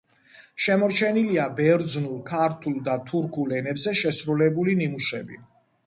[0.67, 5.45] შემორჩენილია ბერძნულ, ქართულ და თურქულ ენებზე შესრულებული ნიმუშები.